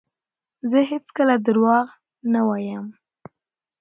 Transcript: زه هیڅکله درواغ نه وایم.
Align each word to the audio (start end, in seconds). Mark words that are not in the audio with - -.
زه 0.69 0.79
هیڅکله 0.91 1.35
درواغ 1.45 1.87
نه 2.33 2.41
وایم. 2.47 2.85